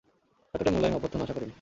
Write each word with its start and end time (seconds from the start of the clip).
এতোটা 0.53 0.71
মোলায়েম 0.71 0.95
অভ্যর্থনা 0.97 1.23
আশা 1.23 1.35
করিনি! 1.35 1.49